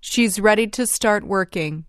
She's 0.00 0.38
ready 0.38 0.68
to 0.68 0.86
start 0.86 1.24
working. 1.26 1.84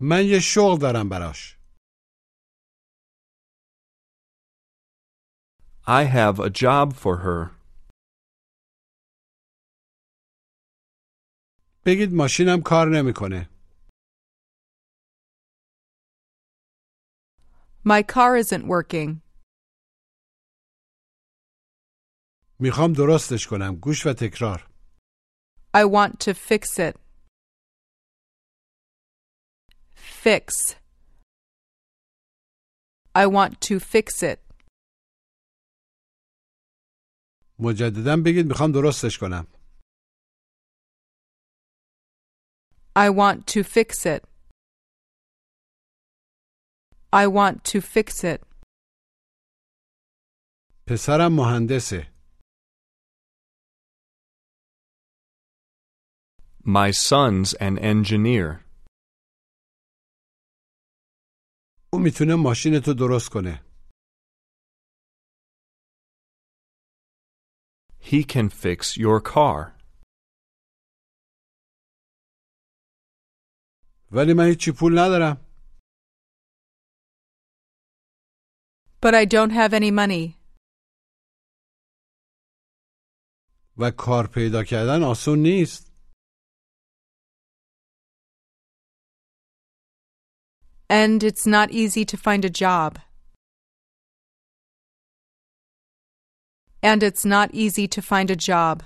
من 0.00 0.26
یه 0.26 0.40
شغل 0.40 0.78
دارم 0.78 1.08
براش 1.08 1.55
I 5.86 6.04
have 6.04 6.38
a 6.40 6.50
job 6.50 6.92
for 6.94 7.16
her. 7.24 7.50
بگید 11.86 12.12
ماشینم 12.12 12.62
کار 12.66 12.86
نمیکنه 12.96 13.48
My 17.84 18.02
car 18.02 18.36
isn't 18.36 18.64
working. 18.66 19.20
میخوام 22.58 22.92
درستش 22.92 23.46
کنم 23.46 23.76
گوش 23.76 24.06
و 24.06 24.12
تکرار 24.12 24.68
I 25.74 25.84
want 25.84 26.12
to 26.20 26.34
fix 26.34 26.78
it. 26.78 26.96
Fix. 29.94 30.76
I 33.14 33.26
want 33.26 33.60
to 33.68 33.80
fix 33.80 34.22
it. 34.22 34.38
مجددا 37.59 38.15
بگید 38.25 38.45
می‌خوام 38.47 38.71
درستش 38.71 39.17
کنم 39.17 39.47
I 43.05 43.09
want 43.21 43.39
to 43.53 43.63
fix 43.63 44.05
it. 44.15 44.23
I 47.13 47.27
want 47.27 47.63
to 47.71 47.81
fix 47.81 48.23
it. 48.23 48.41
پسرم 50.87 51.33
مهندسه 51.33 52.13
My 56.65 56.91
son's 56.91 57.53
an 57.53 57.77
engineer. 57.79 58.67
او 61.93 61.99
می‌تونه 61.99 62.35
ماشین 62.35 62.79
تو 62.85 62.93
درست 62.93 63.29
کنه 63.29 63.66
He 68.06 68.24
can 68.24 68.48
fix 68.48 68.96
your 68.96 69.20
car. 69.20 69.74
ولی 74.12 74.34
من 74.34 74.44
هیچی 74.46 74.72
پول 74.78 74.92
ندارم 74.98 75.36
But 79.02 79.14
I 79.14 79.24
don't 79.24 79.50
have 79.50 79.72
any 79.74 79.90
money. 79.90 80.38
و 83.78 83.90
کار 83.98 84.26
پیدا 84.34 84.64
کردن 84.64 85.02
آسون 85.02 85.38
نیست 85.38 85.92
And 90.90 91.22
it's 91.24 91.46
not 91.46 91.70
easy 91.70 92.04
to 92.04 92.16
find 92.18 92.44
a 92.44 92.50
job. 92.50 92.98
And 96.86 97.02
it's 97.02 97.24
not 97.24 97.48
easy 97.54 97.86
to 97.88 98.00
find 98.02 98.30
a 98.30 98.36
job. 98.36 98.82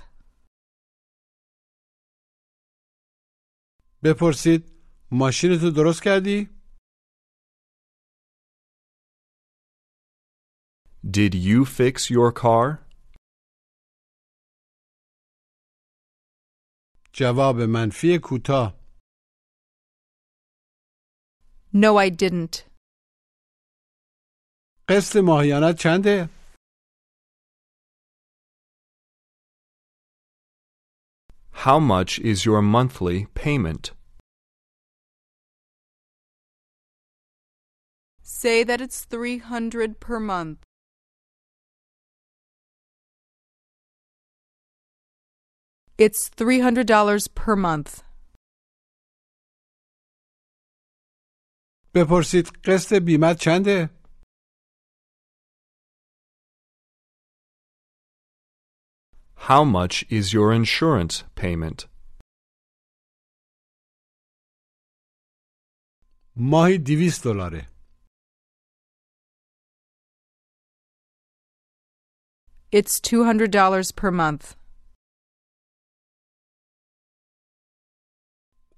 بپرسید 4.03 4.63
ماشین 5.11 5.49
تو 5.61 5.71
درست 5.71 6.03
کردی؟ 6.03 6.49
Did 11.03 11.33
you 11.35 11.65
fix 11.65 12.09
your 12.11 12.31
car? 12.31 12.87
جواب 17.13 17.55
منفی 17.69 18.19
کوتاه 18.23 18.77
No, 21.73 21.97
I 21.97 22.09
didn't. 22.09 22.55
قسط 24.89 25.15
ماهیانت 25.15 25.75
چنده؟ 25.79 26.29
How 31.66 31.78
much 31.78 32.18
is 32.18 32.44
your 32.44 32.60
monthly 32.60 33.26
payment? 33.34 33.92
Say 38.20 38.64
that 38.64 38.80
it's 38.80 39.04
300 39.04 40.00
per 40.00 40.18
month. 40.18 40.58
It's 45.98 46.28
$300 46.30 47.28
per 47.36 47.54
month. 47.54 48.02
بپرسید 51.94 52.48
قسط 52.64 52.92
بیمت 52.94 53.36
چنده؟ 53.36 53.90
How 59.49 59.63
much 59.63 60.05
is 60.09 60.33
your 60.33 60.51
insurance 60.53 61.23
payment? 61.35 61.87
ماهی 66.35 66.77
دیویست 66.77 67.23
دلاره 67.23 67.67
It's 72.71 72.99
$200 72.99 73.93
per 73.95 74.11
month. 74.11 74.55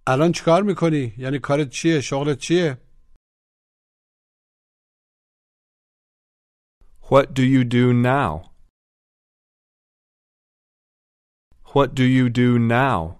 الان 0.07 0.31
چیکار 0.31 0.63
میکنی؟ 0.63 1.13
یعنی 1.17 1.39
کارت 1.39 1.69
چیه؟ 1.69 2.01
شغلت 2.01 2.37
چیه؟ 2.39 2.77
What 7.01 7.33
do 7.33 7.41
you 7.41 7.63
do 7.63 7.93
now? 7.93 8.49
What 11.73 11.93
do 11.95 12.03
you 12.03 12.29
do 12.29 12.57
now? 12.59 13.19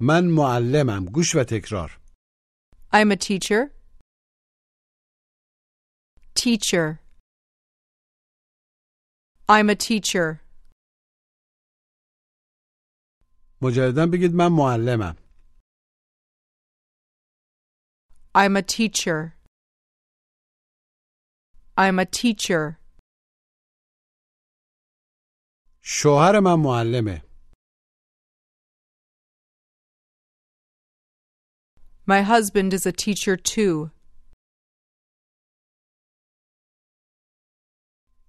من 0.00 0.24
معلمم 0.36 1.04
گوش 1.14 1.34
و 1.34 1.44
تکرار 1.48 2.00
I'm 2.92 3.12
a 3.12 3.16
teacher. 3.16 3.72
Teacher. 6.34 7.00
I'm 9.48 9.68
a 9.70 9.74
teacher. 9.74 10.40
مجددا 13.62 14.06
بگید 14.12 14.34
من 14.34 14.48
معلمم 14.52 15.16
I'm 18.34 18.56
a 18.56 18.62
teacher. 18.62 19.34
I'm 21.76 21.98
a 21.98 22.06
teacher. 22.06 22.78
شوهر 25.87 26.39
من 26.39 26.63
معلمه. 26.63 27.21
My 32.07 32.21
husband 32.23 32.73
is 32.73 32.85
a 32.85 32.91
teacher 32.91 33.37
too. 33.37 33.91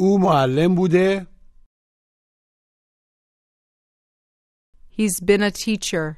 او 0.00 0.18
معلم 0.18 0.74
بوده. 0.74 1.26
He's 4.90 5.20
been 5.20 5.42
a 5.42 5.50
teacher. 5.50 6.16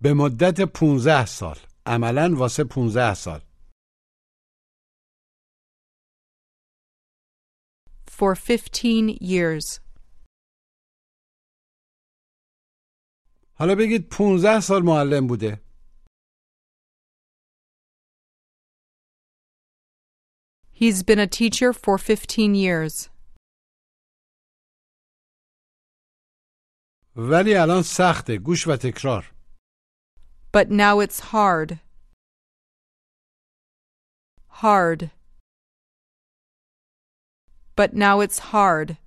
به 0.00 0.12
مدت 0.14 0.76
15 0.78 1.26
سال. 1.26 1.56
عملا 1.86 2.40
واسه 2.40 2.64
15 2.64 3.14
سال. 3.14 3.47
for 8.17 8.35
15 8.35 9.17
years. 9.21 9.79
حالا 13.59 13.75
بگید 13.75 14.13
15 14.13 14.59
سال 14.59 14.81
معلم 14.85 15.27
بوده 15.27 15.61
He's 20.71 21.03
been 21.03 21.19
a 21.19 21.27
teacher 21.27 21.71
for 21.73 21.97
15 21.97 22.55
years. 22.55 23.09
ولی 27.15 27.55
الان 27.55 27.81
سخته 27.83 28.37
گوش 28.37 28.67
و 28.67 28.75
تکرار 28.75 29.33
But 30.51 30.69
now 30.69 30.99
it's 30.99 31.19
hard. 31.19 31.79
Hard. 34.47 35.11
But 37.77 37.93
now 37.93 38.19
it's 38.21 38.39
hard. 38.39 38.97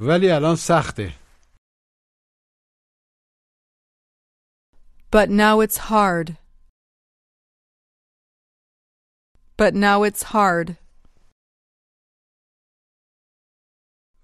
ولی 0.00 0.30
الان 0.36 0.56
سخته 0.56 1.14
But 5.10 5.30
now 5.30 5.60
it's 5.60 5.78
hard. 5.90 6.36
But 9.56 9.74
now 9.74 10.02
it's 10.04 10.22
hard. 10.22 10.76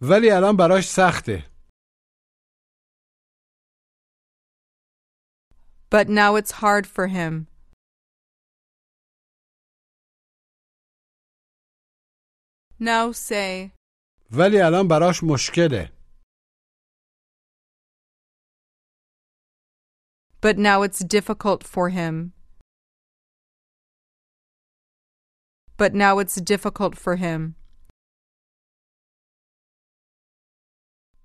ولی 0.03 0.31
الان 0.31 0.57
براش 0.57 0.85
سخته 0.87 1.43
But 5.90 6.09
now 6.09 6.35
it's 6.37 6.51
hard 6.62 6.87
for 6.87 7.07
him. 7.07 7.47
Now 12.81 13.12
say, 13.12 13.73
ولی 14.33 14.61
الان 14.61 14.88
براش 14.88 15.25
مشکله 15.25 15.95
but 20.45 20.59
now 20.59 20.83
it's 20.83 20.99
difficult 20.99 21.64
for 21.64 21.88
him. 21.88 22.35
But 25.79 25.95
now 25.95 26.19
it's 26.19 26.37
difficult 26.53 26.99
for 26.99 27.17
him. 27.17 27.57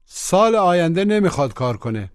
سال 0.05 0.55
آینده 0.55 1.05
نمیخواد 1.07 1.53
کار 1.53 1.77
کنه 1.77 2.09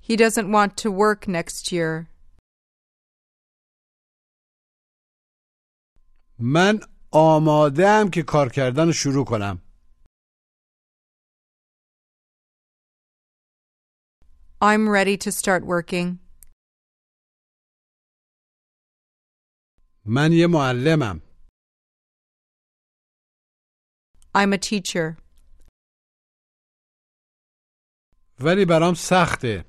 He 0.00 0.16
doesn't 0.16 0.50
want 0.50 0.76
to 0.78 0.90
work 0.90 1.28
next 1.28 1.70
year. 1.72 2.08
من 6.45 6.79
آماده 7.11 7.87
ام 7.87 8.09
که 8.13 8.23
کار 8.27 8.49
کردن 8.49 8.85
رو 8.85 8.93
شروع 8.93 9.25
کنم. 9.25 9.61
I'm 14.61 14.87
ready 14.89 15.17
to 15.17 15.31
start 15.31 15.63
working. 15.65 16.19
من 20.05 20.31
یه 20.31 20.47
معلمم. 20.47 21.21
I'm 24.35 24.53
a 24.53 24.57
teacher. 24.57 25.17
ولی 28.39 28.65
برام 28.65 28.93
سخته. 28.93 29.65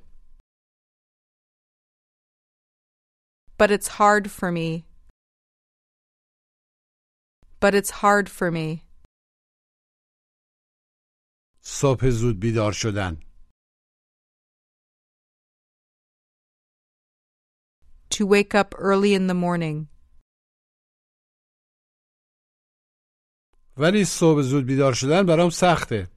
But 3.59 3.71
it's 3.71 3.89
hard 3.89 4.31
for 4.31 4.51
me. 4.51 4.94
But 7.64 7.74
it's 7.76 7.92
hard 8.02 8.30
for 8.30 8.52
me. 8.52 8.84
صبح 11.62 12.10
زود 12.10 12.40
بیدار 12.40 12.72
شدن 12.72 13.18
To 18.10 18.26
wake 18.26 18.56
up 18.56 18.76
early 18.78 19.14
in 19.14 19.28
the 19.28 19.34
morning. 19.34 19.88
ولی 23.78 24.06
صبح 24.06 24.42
زود 24.42 24.66
بیدار 24.66 24.94
شدن 24.94 25.26
برام 25.26 25.50
سخته 25.50 26.08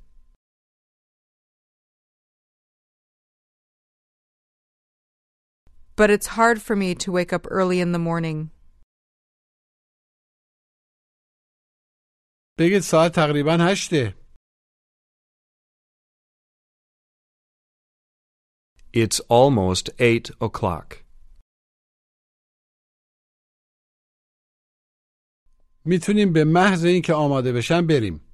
But 5.97 6.11
it's 6.11 6.26
hard 6.39 6.62
for 6.62 6.74
me 6.74 6.95
to 6.97 7.12
wake 7.12 7.33
up 7.33 7.47
early 7.51 7.80
in 7.80 7.93
the 7.93 7.99
morning. 7.99 8.51
بگید 12.60 12.80
ساعت 12.80 13.12
تقریبا 13.16 13.58
هشته 13.60 14.14
It's 18.93 19.20
almost 19.30 19.86
eight 19.99 20.28
o'clock. 20.41 21.03
می‌تونیم 25.86 26.34
به 26.34 26.43
محض 26.43 26.86
اینکه 26.86 27.14
آماده 27.14 27.53
بشن 27.53 27.88
بریم 27.88 28.28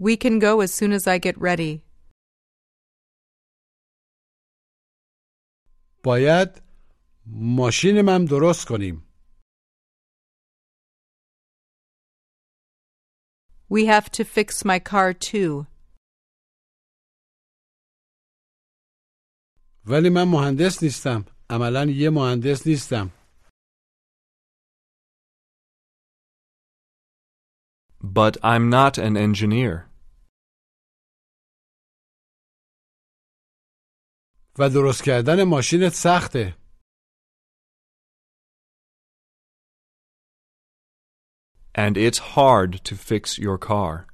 We 0.00 0.16
can 0.16 0.38
go 0.38 0.60
as 0.60 0.72
soon 0.74 0.92
as 0.92 1.06
I 1.06 1.18
get 1.18 1.36
ready. 1.38 1.82
باید 6.04 6.48
ماشینم 7.26 8.24
درست 8.24 8.66
کنیم 8.68 9.07
We 13.69 13.85
have 13.85 14.09
to 14.17 14.23
fix 14.23 14.63
my 14.65 14.79
car 14.79 15.13
too. 15.13 15.65
ولی 19.85 20.09
من 20.09 20.23
مهندس 20.23 20.83
نیستم 20.83 21.25
عملا 21.49 21.85
یه 21.85 22.09
مهندس 22.09 22.67
نیستم 22.67 23.11
But 28.03 28.37
I'm 28.43 28.69
not 28.69 28.97
an 28.97 29.15
engineer. 29.17 29.89
و 34.59 34.69
درست 34.69 35.03
کردن 35.03 35.43
ماشینت 35.43 35.93
سخته 35.93 36.56
And 41.78 41.96
it's 41.96 42.18
hard 42.34 42.80
to 42.82 42.96
fix 42.96 43.38
your 43.38 43.56
car. 43.56 44.08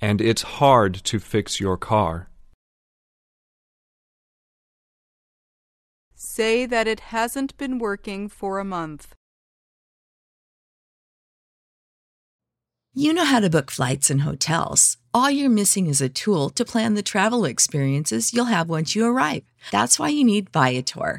And 0.00 0.20
it's 0.20 0.42
hard 0.42 0.94
to 1.10 1.18
fix 1.18 1.58
your 1.58 1.76
car. 1.76 2.30
Say 6.14 6.66
that 6.66 6.86
it 6.86 7.00
hasn't 7.00 7.56
been 7.56 7.80
working 7.80 8.28
for 8.28 8.60
a 8.60 8.64
month. 8.64 9.16
You 12.94 13.12
know 13.12 13.24
how 13.24 13.40
to 13.40 13.50
book 13.50 13.72
flights 13.72 14.08
and 14.08 14.20
hotels. 14.20 14.98
All 15.12 15.32
you're 15.32 15.50
missing 15.50 15.88
is 15.88 16.00
a 16.00 16.08
tool 16.08 16.50
to 16.50 16.64
plan 16.64 16.94
the 16.94 17.02
travel 17.02 17.44
experiences 17.44 18.32
you'll 18.32 18.54
have 18.54 18.68
once 18.68 18.94
you 18.94 19.04
arrive. 19.04 19.42
That's 19.72 19.98
why 19.98 20.10
you 20.10 20.22
need 20.22 20.50
Viator. 20.50 21.18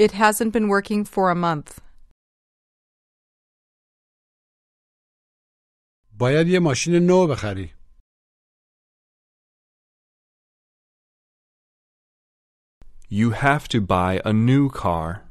It 0.00 0.12
hasn't 0.12 0.52
been 0.52 0.68
working 0.68 1.04
for 1.04 1.30
a 1.30 1.34
month. 1.34 1.80
باید 6.18 6.46
یه 6.48 6.58
ماشین 6.58 6.94
نو 7.06 7.26
بخری 7.26 7.72
You 13.08 13.30
have 13.30 13.68
to 13.68 13.80
buy 13.80 14.20
a 14.24 14.32
new 14.32 14.68
car. 14.68 15.30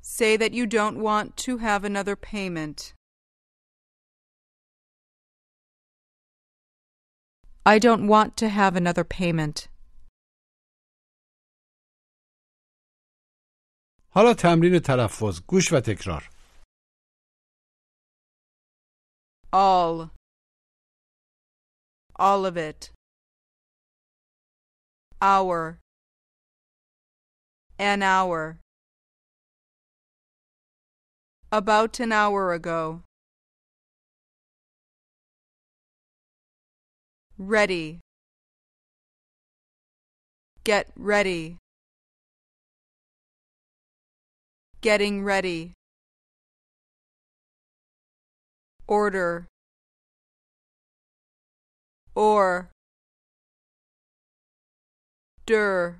Say 0.00 0.36
that 0.36 0.52
you 0.52 0.66
don't 0.66 0.98
want 1.00 1.36
to 1.38 1.58
have 1.58 1.82
another 1.82 2.14
payment. 2.14 2.94
I 7.66 7.78
don't 7.80 8.06
want 8.06 8.36
to 8.36 8.48
have 8.48 8.76
another 8.76 9.04
payment. 9.04 9.68
حالا 14.15 14.33
تمرین 14.33 14.79
تلفظ 14.79 15.41
گوش 15.47 15.73
و 15.73 15.79
تکرار 15.79 16.29
All. 19.53 20.11
All 22.17 22.45
of 22.45 22.57
it. 22.57 22.91
Hour. 25.21 25.79
An 27.79 28.03
hour. 28.03 28.59
About 31.51 32.01
an 32.01 32.11
hour 32.11 32.51
ago. 32.51 33.03
Ready. 37.37 37.99
Get 40.65 40.91
ready. 40.97 41.57
Getting 44.81 45.23
ready. 45.23 45.73
Order. 48.87 49.47
Or. 52.15 52.69
Der. 55.45 55.99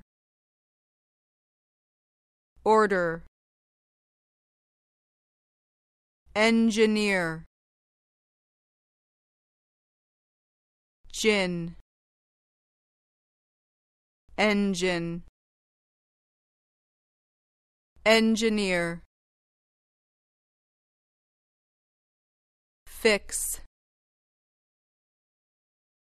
Order. 2.64 3.24
Engineer. 6.34 7.44
Gin. 11.12 11.76
Engine. 14.36 15.22
Engineer. 18.06 19.02
Fix. 22.86 23.62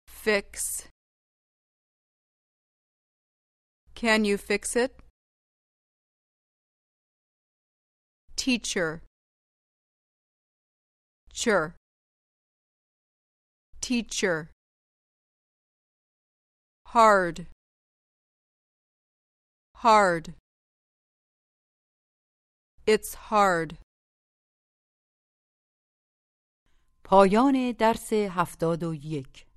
Fix. 0.07 0.87
Can 3.95 4.23
you 4.23 4.37
fix 4.37 4.77
it? 4.77 4.95
Teacher. 8.37 9.01
Chur. 11.33 11.75
Teacher. 13.81 14.51
Hard. 16.85 17.47
Hard. 19.75 20.35
It's 22.95 23.13
hard. 23.29 23.77
پایان 27.03 27.71
درس 27.71 28.13
هفتاد 28.13 28.83
و 28.83 28.93
یک 28.93 29.48